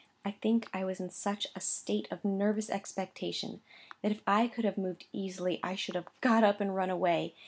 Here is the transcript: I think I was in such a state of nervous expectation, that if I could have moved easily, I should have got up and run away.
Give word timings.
I 0.25 0.31
think 0.31 0.67
I 0.73 0.83
was 0.83 0.99
in 0.99 1.11
such 1.11 1.45
a 1.55 1.59
state 1.59 2.07
of 2.09 2.25
nervous 2.25 2.71
expectation, 2.71 3.61
that 4.01 4.11
if 4.11 4.23
I 4.27 4.47
could 4.47 4.65
have 4.65 4.75
moved 4.75 5.05
easily, 5.13 5.59
I 5.61 5.75
should 5.75 5.93
have 5.93 6.09
got 6.21 6.43
up 6.43 6.59
and 6.59 6.75
run 6.75 6.89
away. 6.89 7.35